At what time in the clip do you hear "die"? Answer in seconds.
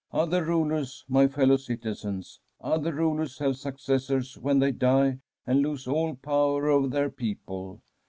4.71-5.19